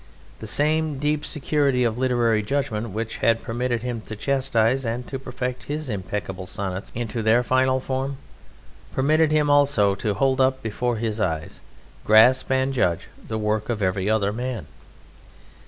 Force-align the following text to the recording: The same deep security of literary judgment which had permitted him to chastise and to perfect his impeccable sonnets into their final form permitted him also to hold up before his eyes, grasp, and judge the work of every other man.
The 0.39 0.47
same 0.47 0.97
deep 0.97 1.23
security 1.23 1.83
of 1.83 1.95
literary 1.95 2.41
judgment 2.41 2.89
which 2.89 3.17
had 3.17 3.43
permitted 3.43 3.83
him 3.83 4.01
to 4.07 4.15
chastise 4.15 4.83
and 4.83 5.05
to 5.05 5.19
perfect 5.19 5.65
his 5.65 5.89
impeccable 5.89 6.47
sonnets 6.47 6.91
into 6.95 7.21
their 7.21 7.43
final 7.43 7.79
form 7.79 8.17
permitted 8.91 9.31
him 9.31 9.47
also 9.47 9.93
to 9.93 10.15
hold 10.15 10.41
up 10.41 10.63
before 10.63 10.95
his 10.95 11.19
eyes, 11.21 11.61
grasp, 12.03 12.49
and 12.51 12.73
judge 12.73 13.09
the 13.27 13.37
work 13.37 13.69
of 13.69 13.83
every 13.83 14.09
other 14.09 14.33
man. 14.33 14.65